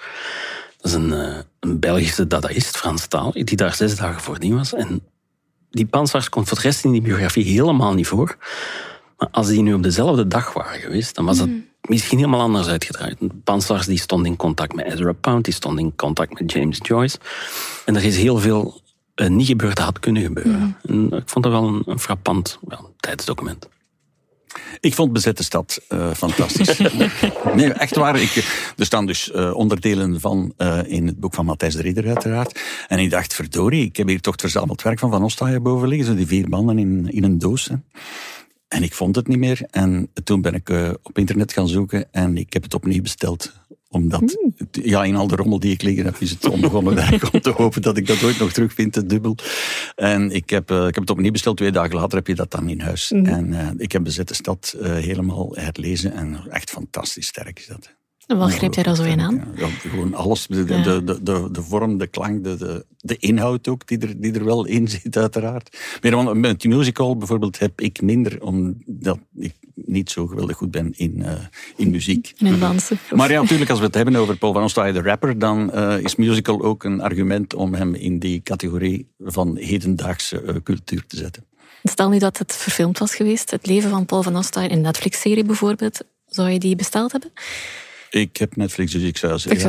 [0.78, 4.74] Dat is een, eh, een Belgische dadaïst, Frans Taal, die daar zes dagen voordien was.
[4.74, 5.02] En
[5.70, 8.38] die Pansars komt voor de rest in die biografie helemaal niet voor.
[9.18, 11.50] Maar als die nu op dezelfde dag waren geweest, dan was dat
[11.82, 13.18] misschien helemaal anders uitgedraaid.
[13.44, 17.18] Pansars die stond in contact met Ezra Pound, die stond in contact met James Joyce.
[17.86, 18.82] En er is heel veel
[19.16, 20.78] eh, niet gebeurd dat had kunnen gebeuren.
[20.88, 23.68] En ik vond dat wel een, een frappant wel, tijdsdocument.
[24.80, 26.78] Ik vond Bezette Stad eh, fantastisch.
[27.56, 28.22] nee, echt waar.
[28.22, 28.36] Ik,
[28.78, 32.62] er staan dus eh, onderdelen van eh, in het boek van Matthijs de Ridder uiteraard.
[32.88, 35.88] En ik dacht, verdorie, ik heb hier toch het verzameld werk van Van Ostaaien boven
[35.88, 36.08] liggen.
[36.08, 37.66] Zo die vier banden in, in een doos.
[37.66, 37.76] Hè.
[38.68, 39.62] En ik vond het niet meer.
[39.70, 43.54] En toen ben ik uh, op internet gaan zoeken en ik heb het opnieuw besteld
[43.90, 44.38] omdat,
[44.72, 47.50] ja, in al de rommel die ik liggen heb, is het onbegonnen werk om te
[47.50, 49.36] hopen dat ik dat ooit nog terugvind, te dubbel.
[49.96, 51.58] En ik heb, uh, ik heb het opnieuw besteld.
[51.58, 53.12] Twee dagen later heb je dat dan in huis.
[53.12, 53.26] Mm.
[53.26, 56.14] En uh, ik heb Bezette Stad helemaal herlezen.
[56.14, 57.96] En echt fantastisch sterk is dat.
[58.28, 59.44] En wat grijpt jij daar zo in aan?
[59.56, 60.48] Ja, gewoon alles.
[60.48, 64.22] De, de, de, de, de vorm, de klank, de, de, de inhoud ook, die er,
[64.22, 65.78] die er wel in zit, uiteraard.
[66.02, 70.94] Maar met die musical bijvoorbeeld heb ik minder, omdat ik niet zo geweldig goed ben
[70.96, 71.32] in, uh,
[71.76, 72.34] in muziek.
[72.38, 72.98] In dansen.
[73.16, 76.00] Maar ja, natuurlijk, als we het hebben over Paul van Ostaaij, de rapper, dan uh,
[76.00, 81.18] is musical ook een argument om hem in die categorie van hedendaagse uh, cultuur te
[81.18, 81.46] zetten.
[81.84, 85.44] Stel nu dat het verfilmd was geweest, het leven van Paul van Ostaaij, een Netflix-serie
[85.44, 87.32] bijvoorbeeld, zou je die besteld hebben?
[88.22, 89.52] Ik heb Netflix, dus ik zou zeggen...
[89.52, 89.60] Ik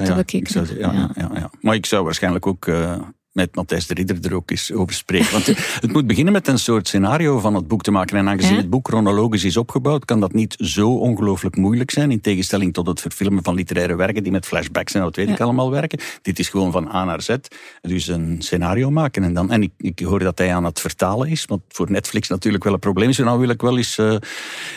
[0.48, 3.00] zou het ja, ja, Maar ik zou waarschijnlijk ook uh,
[3.38, 5.33] met Matthijs de Ridder er ook eens over spreken.
[5.33, 5.46] Want
[5.85, 8.16] het moet beginnen met een soort scenario van het boek te maken.
[8.16, 12.11] En aangezien het boek chronologisch is opgebouwd, kan dat niet zo ongelooflijk moeilijk zijn.
[12.11, 15.40] In tegenstelling tot het verfilmen van literaire werken die met flashbacks en dat weet ik
[15.40, 16.01] allemaal werken.
[16.22, 17.35] Dit is gewoon van A naar Z.
[17.81, 19.24] Dus een scenario maken.
[19.24, 22.29] En, dan, en ik, ik hoor dat hij aan het vertalen is, wat voor Netflix
[22.29, 23.18] natuurlijk wel een probleem is.
[23.18, 24.16] En dan wil ik wel eens uh,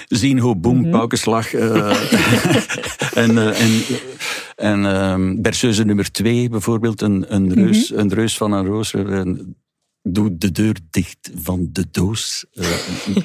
[0.07, 0.91] zien hoe boem, mm -hmm.
[0.91, 1.63] paukenslag uh,
[3.23, 3.83] en, uh, en
[4.61, 8.05] en um, berceuse nummer twee bijvoorbeeld, een, een, reus, mm -hmm.
[8.05, 8.93] een reus van een roos.
[8.93, 9.55] Een,
[10.03, 12.45] doe de deur dicht van de doos.
[12.53, 12.65] Uh,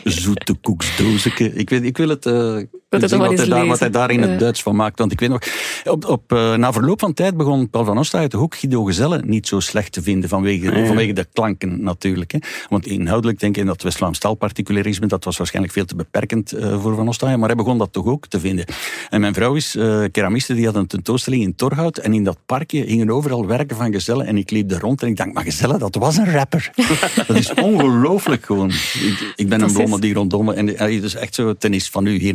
[0.05, 1.55] zoete koeksdoosje.
[1.55, 4.63] Ik, weet, ik wil het uh, wat hij, daar, wat hij daar in het Duits
[4.63, 4.99] van maakt.
[4.99, 5.41] Want ik weet nog,
[5.85, 9.47] op, op, uh, na verloop van tijd begon Paul van Ostaaij ook Guido Gezelle niet
[9.47, 12.33] zo slecht te vinden vanwege, vanwege de klanken natuurlijk.
[12.33, 12.39] Hè.
[12.69, 16.95] Want inhoudelijk denk ik dat West-Vlaams taalparticularisme, dat was waarschijnlijk veel te beperkend uh, voor
[16.95, 18.65] Van Ostaaij, maar hij begon dat toch ook te vinden.
[19.11, 22.39] En mijn vrouw is uh, keramiste, die had een tentoonstelling in Torhout en in dat
[22.47, 25.45] parkje hingen overal werken van Gezelle en ik liep er rond en ik dacht, maar
[25.45, 26.71] Gezelle, dat was een rapper.
[27.27, 28.69] dat is ongelooflijk gewoon.
[28.69, 32.19] Ik, ik ben een blonde die rondom en het is echt zo, tennis van u
[32.19, 32.35] hier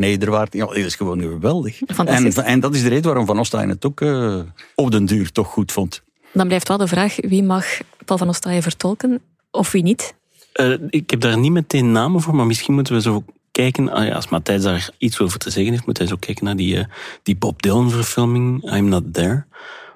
[0.52, 1.82] Ja, dat is gewoon geweldig.
[1.82, 4.40] En, en, dat is de reden waarom Van Ostaaien het ook uh,
[4.76, 6.02] op den duur toch goed vond.
[6.34, 7.66] Dan blijft wel de vraag, wie mag
[8.06, 10.14] Paul van Ostaaien vertolken of wie niet?
[10.54, 14.30] Uh, ik heb daar niet meteen namen voor, maar misschien moeten we zo kijken, als
[14.30, 16.84] Matthijs daar iets over te zeggen heeft, moet hij zo kijken naar die, uh,
[17.24, 19.46] die Bob Dylan verfilming, I'm Not There.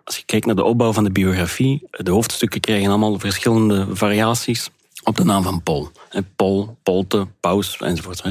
[0.03, 4.69] Als je kijkt naar de opbouw van de biografie, de hoofdstukken krijgen allemaal verschillende variaties
[5.03, 5.91] op de naam van Paul.
[6.35, 8.23] Paul, Polte, Paus, enzovoort.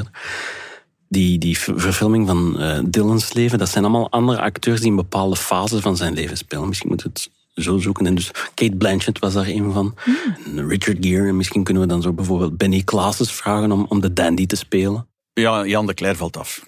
[1.14, 5.36] Die, die verfilming van uh, Dylan's leven, dat zijn allemaal andere acteurs die in bepaalde
[5.36, 6.68] fases van zijn leven spelen.
[6.68, 7.30] Misschien moeten we het
[7.64, 8.06] zo zoeken.
[8.06, 9.94] En dus Kate Blanchett was daar een van.
[10.04, 10.68] Mm.
[10.68, 11.28] Richard Gere.
[11.28, 14.56] En misschien kunnen we dan zo bijvoorbeeld Benny Klaases vragen om, om de dandy te
[14.56, 15.06] spelen.
[15.32, 16.64] Ja, Jan de Cler valt af.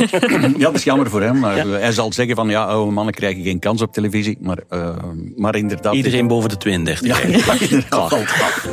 [0.56, 1.38] ja, dat is jammer voor hem.
[1.38, 1.66] Maar ja.
[1.66, 4.38] Hij zal zeggen van, ja, oude mannen krijgen geen kans op televisie.
[4.40, 4.96] Maar, uh,
[5.36, 5.94] maar inderdaad...
[5.94, 7.06] Iedereen boven de 32.
[7.06, 8.68] Ja, ja inderdaad valt af.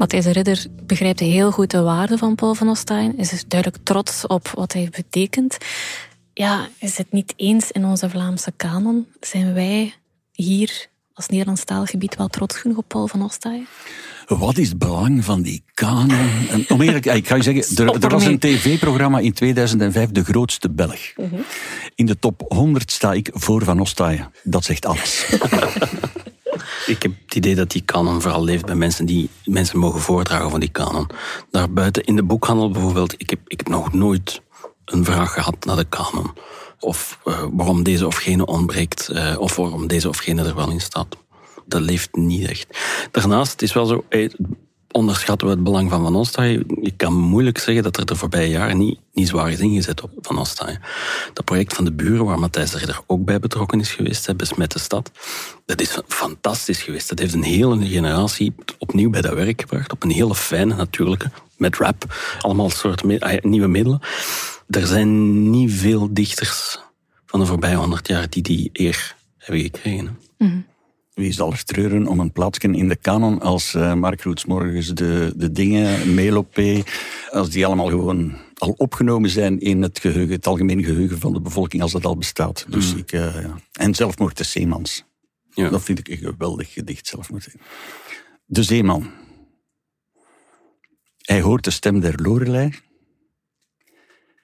[0.00, 3.18] Matthijs de Ridder begrijpt heel goed de waarde van Paul van Ostaaien.
[3.18, 5.56] Is dus duidelijk trots op wat hij betekent.
[6.34, 9.06] Ja, is het niet eens in onze Vlaamse kanon?
[9.20, 9.94] Zijn wij
[10.32, 13.66] hier als Nederlands taalgebied wel trots genoeg op Paul van Ostaaien?
[14.26, 16.30] Wat is het belang van die kanon?
[16.50, 20.24] En om eerlijk, ik ga je zeggen, er, er was een tv-programma in 2005, De
[20.24, 21.12] Grootste Belg.
[21.14, 21.32] -huh.
[21.94, 24.32] In de top 100 sta ik voor Van Ostaaien.
[24.42, 25.26] Dat zegt alles.
[26.90, 30.50] Ik heb het idee dat die kanon vooral leeft bij mensen die mensen mogen voordragen
[30.50, 31.06] van die kanon.
[31.50, 34.42] Daarbuiten in de boekhandel bijvoorbeeld, ik heb, ik heb nog nooit
[34.84, 36.32] een vraag gehad naar de kanon.
[36.80, 40.70] Of uh, waarom deze of gene ontbreekt, uh, of waarom deze of gene er wel
[40.70, 41.16] in staat.
[41.66, 42.78] Dat leeft niet echt.
[43.10, 44.32] Daarnaast, het is wel zo, hey,
[44.92, 46.64] onderschatten we het belang van Van Ostaaien.
[46.80, 50.10] Ik kan moeilijk zeggen dat er de voorbije jaren niet, niet zwaar is ingezet op
[50.20, 50.80] Van Ostaaien.
[51.32, 54.78] Dat project van de buren, waar Matthijs Ridder ook bij betrokken is geweest, Besmet de
[54.78, 55.10] Stad,
[55.66, 57.08] dat is fantastisch geweest.
[57.08, 61.30] Dat heeft een hele generatie opnieuw bij dat werk gebracht, op een hele fijne, natuurlijke,
[61.56, 64.00] met rap, allemaal soorten me nieuwe middelen.
[64.68, 66.78] Er zijn niet veel dichters
[67.26, 70.18] van de voorbije honderd jaar die die eer hebben gekregen.
[71.14, 74.88] Wie zal er treuren om een plaatsje in de kanon als uh, Mark Roets morgens
[74.88, 76.82] de, de dingen, Melopé,
[77.30, 81.40] als die allemaal gewoon al opgenomen zijn in het geheugen, het algemene geheugen van de
[81.40, 82.66] bevolking, als dat al bestaat.
[82.68, 82.98] Dus mm.
[82.98, 83.60] ik, uh, ja.
[83.72, 85.04] En Zelfmoord de Zeemans.
[85.50, 85.68] Ja.
[85.68, 87.54] Dat vind ik een geweldig gedicht, Zelfmoord.
[88.44, 89.10] De Zeeman.
[91.18, 92.74] Hij hoort de stem der Lorelei.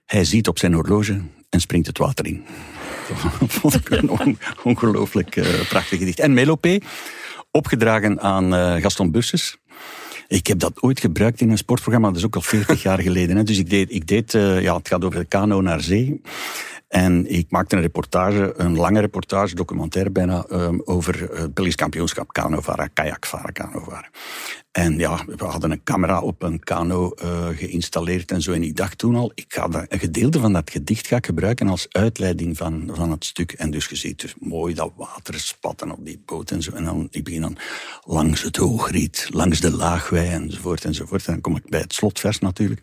[0.05, 2.45] Hij ziet op zijn horloge en springt het water in.
[3.59, 6.19] Vond ik een on ongelooflijk uh, prachtig gedicht.
[6.19, 6.79] En Melopé,
[7.51, 9.57] opgedragen aan uh, Gaston Burses.
[10.29, 13.37] Ik heb dat ooit gebruikt in een sportprogramma, dat is ook al 40 jaar geleden.
[13.37, 13.43] Hè.
[13.43, 16.21] Dus ik deed, ik deed uh, ja, het gaat over de kano naar zee.
[16.89, 22.33] En ik maakte een reportage, een lange reportage, documentaire bijna, um, over het Belgisch kampioenschap
[22.33, 24.11] kanovaren, kajakvaren, kanovaren.
[24.73, 28.53] En ja, we hadden een camera op een kano uh, geïnstalleerd en zo.
[28.53, 31.69] En ik dacht toen al, ik ga een gedeelte van dat gedicht ga ik gebruiken
[31.69, 33.53] als uitleiding van, van het stuk.
[33.53, 36.73] En dus je ziet dus mooi dat water spatten op die boot en zo.
[36.73, 37.57] En dan, ik begin dan
[38.05, 41.27] langs het hoogriet, langs de laagwei enzovoort enzovoort.
[41.27, 42.83] En dan kom ik bij het slotvers natuurlijk.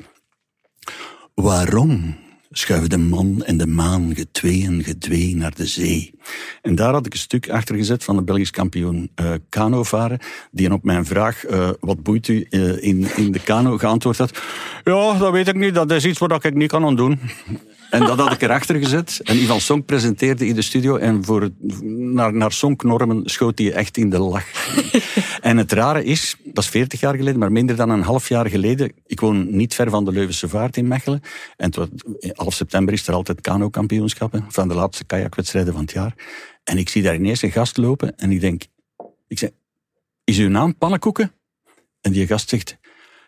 [1.33, 2.15] Waarom
[2.57, 6.13] schuiven de man en de maan getweeën gedwee naar de zee.
[6.61, 10.19] En daar had ik een stuk achter gezet van de Belgisch kampioen uh, kanovaren,
[10.51, 14.39] die op mijn vraag, uh, wat boeit u uh, in, in de kano, geantwoord had,
[14.83, 17.19] ja, dat weet ik niet, dat is iets wat ik niet kan ontdoen.
[17.93, 19.19] En dat had ik erachter gezet.
[19.23, 20.95] En Ivan Song presenteerde in de studio.
[20.95, 21.49] En voor,
[21.83, 24.45] naar, naar Songnormen schoot hij echt in de lach.
[25.41, 28.49] en het rare is, dat is 40 jaar geleden, maar minder dan een half jaar
[28.49, 28.91] geleden.
[29.05, 31.21] Ik woon niet ver van de Leuvense Vaart in Mechelen.
[31.57, 31.71] En
[32.33, 34.45] half september is er altijd kano-kampioenschappen.
[34.49, 36.13] Van de laatste kajakwedstrijden van het jaar.
[36.63, 38.17] En ik zie daar ineens een gast lopen.
[38.17, 38.63] En ik denk,
[39.27, 39.49] ik zeg,
[40.23, 41.31] is uw naam Pannenkoeken?
[42.01, 42.77] En die gast zegt,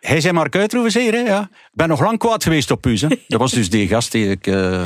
[0.00, 1.18] hij zei Mark Uitroeven, zeer, hè?
[1.18, 1.40] Ja.
[1.52, 2.96] Ik ben nog lang kwaad geweest op u.
[2.98, 3.08] Hè.
[3.28, 4.82] Dat was dus die gast die ik, uh,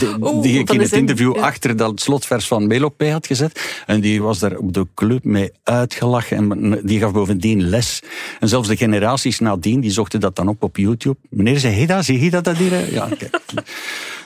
[0.00, 3.82] die, die ik in het interview achter dat slotvers van Melopé had gezet.
[3.86, 6.36] En die was daar op de club mee uitgelachen.
[6.36, 8.02] En die gaf bovendien les.
[8.40, 11.16] En zelfs de generaties nadien, die zochten dat dan op op YouTube.
[11.28, 12.04] Meneer, zei hij dat?
[12.04, 12.92] Zie je dat, dat hier?
[12.92, 13.40] Ja, kijk.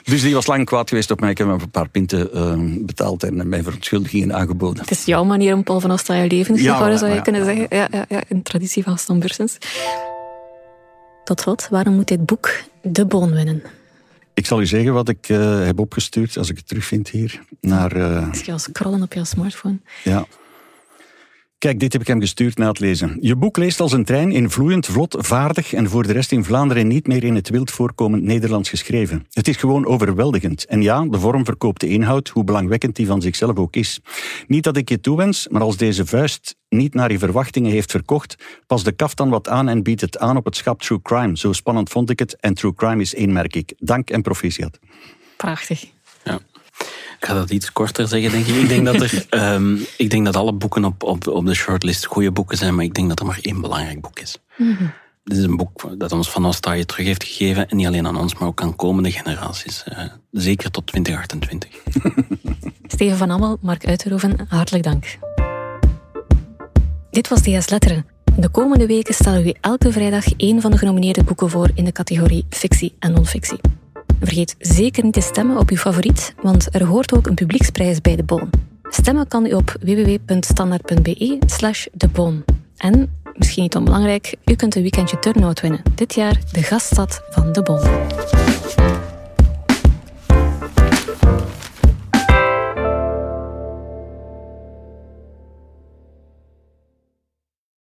[0.05, 1.31] Dus die was lang kwaad geweest op mij.
[1.31, 4.81] Ik heb hem een paar pinten uh, betaald en mijn verontschuldigingen aangeboden.
[4.81, 7.45] Het is jouw manier om Paul van Ostaaien leven te ja, zou je ja, kunnen
[7.45, 7.67] zeggen.
[7.71, 9.59] Ja, ja, ja, een traditie van Stan Bursens.
[11.35, 12.51] Tot waarom moet dit boek
[12.83, 13.63] de Boon winnen?
[14.35, 17.41] Ik zal u zeggen wat ik uh, heb opgestuurd, als ik het terugvind hier.
[17.61, 18.29] Naar, uh...
[18.29, 19.79] Als je scrollen op je smartphone.
[20.05, 20.27] Ja.
[21.61, 23.17] Kijk, dit heb ik hem gestuurd na het lezen.
[23.21, 26.45] Je boek leest als een trein in vloeiend, vlot, vaardig en voor de rest in
[26.45, 29.27] Vlaanderen niet meer in het wild voorkomend Nederlands geschreven.
[29.31, 30.65] Het is gewoon overweldigend.
[30.65, 34.01] En ja, de vorm verkoopt de inhoud, hoe belangwekkend die van zichzelf ook is.
[34.47, 38.37] Niet dat ik je toewens, maar als deze vuist niet naar je verwachtingen heeft verkocht,
[38.67, 41.37] pas de kaf dan wat aan en biedt het aan op het schap True Crime.
[41.37, 43.73] Zo spannend vond ik het en True Crime is één, merk ik.
[43.79, 44.79] Dank en proficiat.
[45.37, 45.85] Prachtig.
[47.21, 48.55] Ik ga dat iets korter zeggen, denk ik.
[48.55, 52.05] Ik denk dat, er, um, ik denk dat alle boeken op, op, op de shortlist
[52.05, 54.39] goede boeken zijn, maar ik denk dat er maar één belangrijk boek is.
[54.57, 54.93] Mm -hmm.
[55.25, 57.69] Dit is een boek dat ons Van Ostaaien terug heeft gegeven.
[57.69, 59.85] En niet alleen aan ons, maar ook aan komende generaties.
[59.93, 59.99] Uh,
[60.31, 61.71] zeker tot 2028.
[62.95, 65.19] Steven van Ammel, Mark Uiterhoeven, hartelijk dank.
[67.11, 68.07] Dit was DS Letteren.
[68.37, 71.93] De komende weken stellen we elke vrijdag één van de genomineerde boeken voor in de
[71.93, 73.61] categorie fictie en non-fictie.
[74.21, 78.17] Vergeet zeker niet te stemmen op uw favoriet, want er hoort ook een publieksprijs bij
[78.17, 78.51] De Bon.
[78.83, 82.45] Stemmen kan u op www.standaard.be slash deboon.
[82.77, 85.83] En, misschien niet onbelangrijk, u kunt een weekendje turnout winnen.
[85.95, 87.81] Dit jaar de gaststad van De Bon.